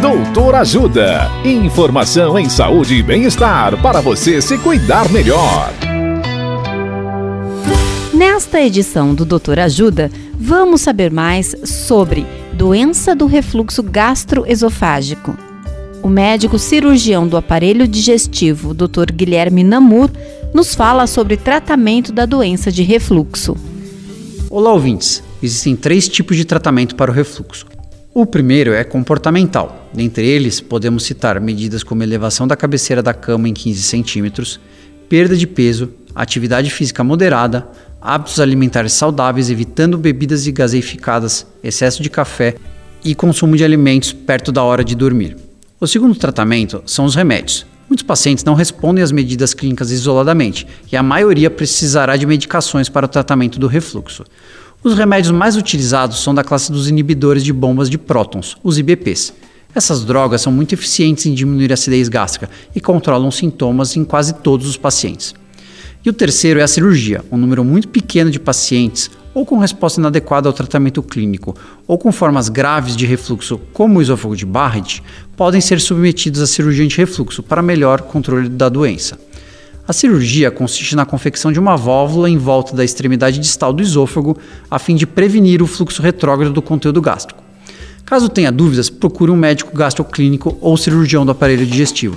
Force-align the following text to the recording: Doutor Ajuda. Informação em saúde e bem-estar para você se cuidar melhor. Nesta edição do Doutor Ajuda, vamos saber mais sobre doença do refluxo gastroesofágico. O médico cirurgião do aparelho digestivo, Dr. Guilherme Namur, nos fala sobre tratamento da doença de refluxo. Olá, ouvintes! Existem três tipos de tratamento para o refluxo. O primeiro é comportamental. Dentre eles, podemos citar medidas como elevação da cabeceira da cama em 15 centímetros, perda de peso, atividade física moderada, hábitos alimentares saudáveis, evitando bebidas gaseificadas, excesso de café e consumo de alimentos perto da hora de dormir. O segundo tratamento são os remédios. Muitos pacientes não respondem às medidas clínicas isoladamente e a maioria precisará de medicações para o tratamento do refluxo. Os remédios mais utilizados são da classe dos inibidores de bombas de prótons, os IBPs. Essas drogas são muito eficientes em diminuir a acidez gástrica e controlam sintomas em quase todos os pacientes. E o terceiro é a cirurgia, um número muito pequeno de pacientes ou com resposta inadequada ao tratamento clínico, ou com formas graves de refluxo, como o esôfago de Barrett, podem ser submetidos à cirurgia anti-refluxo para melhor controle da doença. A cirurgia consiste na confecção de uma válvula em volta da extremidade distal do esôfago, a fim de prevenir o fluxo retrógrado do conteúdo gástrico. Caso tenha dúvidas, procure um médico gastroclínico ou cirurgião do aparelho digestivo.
Doutor 0.00 0.54
Ajuda. 0.56 1.30
Informação 1.42 2.38
em 2.38 2.50
saúde 2.50 2.96
e 2.96 3.02
bem-estar 3.02 3.80
para 3.80 4.02
você 4.02 4.42
se 4.42 4.58
cuidar 4.58 5.10
melhor. 5.10 5.72
Nesta 8.12 8.60
edição 8.60 9.14
do 9.14 9.24
Doutor 9.24 9.58
Ajuda, 9.58 10.10
vamos 10.38 10.82
saber 10.82 11.10
mais 11.10 11.56
sobre 11.64 12.26
doença 12.52 13.14
do 13.14 13.24
refluxo 13.24 13.82
gastroesofágico. 13.82 15.34
O 16.02 16.08
médico 16.08 16.58
cirurgião 16.58 17.26
do 17.26 17.38
aparelho 17.38 17.88
digestivo, 17.88 18.74
Dr. 18.74 19.10
Guilherme 19.12 19.64
Namur, 19.64 20.10
nos 20.52 20.74
fala 20.74 21.06
sobre 21.06 21.38
tratamento 21.38 22.12
da 22.12 22.26
doença 22.26 22.70
de 22.70 22.82
refluxo. 22.82 23.56
Olá, 24.50 24.72
ouvintes! 24.74 25.22
Existem 25.42 25.74
três 25.74 26.06
tipos 26.06 26.36
de 26.36 26.44
tratamento 26.44 26.94
para 26.94 27.10
o 27.10 27.14
refluxo. 27.14 27.64
O 28.18 28.24
primeiro 28.24 28.72
é 28.72 28.82
comportamental. 28.82 29.90
Dentre 29.92 30.26
eles, 30.26 30.58
podemos 30.58 31.02
citar 31.02 31.38
medidas 31.38 31.82
como 31.82 32.02
elevação 32.02 32.48
da 32.48 32.56
cabeceira 32.56 33.02
da 33.02 33.12
cama 33.12 33.46
em 33.46 33.52
15 33.52 33.82
centímetros, 33.82 34.58
perda 35.06 35.36
de 35.36 35.46
peso, 35.46 35.90
atividade 36.14 36.70
física 36.70 37.04
moderada, 37.04 37.68
hábitos 38.00 38.40
alimentares 38.40 38.94
saudáveis, 38.94 39.50
evitando 39.50 39.98
bebidas 39.98 40.48
gaseificadas, 40.48 41.46
excesso 41.62 42.02
de 42.02 42.08
café 42.08 42.54
e 43.04 43.14
consumo 43.14 43.54
de 43.54 43.62
alimentos 43.62 44.14
perto 44.14 44.50
da 44.50 44.62
hora 44.62 44.82
de 44.82 44.94
dormir. 44.94 45.36
O 45.78 45.86
segundo 45.86 46.14
tratamento 46.14 46.82
são 46.86 47.04
os 47.04 47.14
remédios. 47.14 47.66
Muitos 47.88 48.04
pacientes 48.04 48.44
não 48.44 48.54
respondem 48.54 49.02
às 49.02 49.12
medidas 49.12 49.54
clínicas 49.54 49.90
isoladamente 49.90 50.66
e 50.90 50.96
a 50.96 51.02
maioria 51.02 51.50
precisará 51.50 52.16
de 52.16 52.26
medicações 52.26 52.88
para 52.88 53.06
o 53.06 53.08
tratamento 53.08 53.60
do 53.60 53.68
refluxo. 53.68 54.24
Os 54.82 54.94
remédios 54.94 55.30
mais 55.30 55.56
utilizados 55.56 56.22
são 56.22 56.34
da 56.34 56.44
classe 56.44 56.70
dos 56.70 56.88
inibidores 56.88 57.44
de 57.44 57.52
bombas 57.52 57.88
de 57.88 57.96
prótons, 57.96 58.56
os 58.62 58.76
IBPs. 58.76 59.32
Essas 59.74 60.04
drogas 60.04 60.40
são 60.40 60.52
muito 60.52 60.72
eficientes 60.72 61.26
em 61.26 61.34
diminuir 61.34 61.70
a 61.70 61.74
acidez 61.74 62.08
gástrica 62.08 62.50
e 62.74 62.80
controlam 62.80 63.30
sintomas 63.30 63.96
em 63.96 64.04
quase 64.04 64.34
todos 64.34 64.66
os 64.66 64.76
pacientes. 64.76 65.34
E 66.04 66.10
o 66.10 66.12
terceiro 66.12 66.60
é 66.60 66.62
a 66.62 66.68
cirurgia, 66.68 67.24
um 67.30 67.36
número 67.36 67.64
muito 67.64 67.88
pequeno 67.88 68.30
de 68.30 68.40
pacientes 68.40 69.10
ou 69.36 69.44
com 69.44 69.58
resposta 69.58 70.00
inadequada 70.00 70.48
ao 70.48 70.52
tratamento 70.54 71.02
clínico, 71.02 71.54
ou 71.86 71.98
com 71.98 72.10
formas 72.10 72.48
graves 72.48 72.96
de 72.96 73.04
refluxo, 73.04 73.60
como 73.70 73.98
o 73.98 74.02
esôfago 74.02 74.34
de 74.34 74.46
Barrett, 74.46 75.02
podem 75.36 75.60
ser 75.60 75.78
submetidos 75.78 76.40
à 76.40 76.46
cirurgia 76.46 76.86
anti-refluxo 76.86 77.42
para 77.42 77.60
melhor 77.60 78.00
controle 78.00 78.48
da 78.48 78.70
doença. 78.70 79.18
A 79.86 79.92
cirurgia 79.92 80.50
consiste 80.50 80.96
na 80.96 81.04
confecção 81.04 81.52
de 81.52 81.60
uma 81.60 81.76
válvula 81.76 82.30
em 82.30 82.38
volta 82.38 82.74
da 82.74 82.82
extremidade 82.82 83.38
distal 83.38 83.74
do 83.74 83.82
esôfago, 83.82 84.38
a 84.70 84.78
fim 84.78 84.96
de 84.96 85.06
prevenir 85.06 85.62
o 85.62 85.66
fluxo 85.66 86.00
retrógrado 86.00 86.54
do 86.54 86.62
conteúdo 86.62 87.02
gástrico. 87.02 87.44
Caso 88.06 88.30
tenha 88.30 88.50
dúvidas, 88.50 88.88
procure 88.88 89.30
um 89.30 89.36
médico 89.36 89.76
gastroclínico 89.76 90.56
ou 90.62 90.78
cirurgião 90.78 91.26
do 91.26 91.32
aparelho 91.32 91.66
digestivo. 91.66 92.16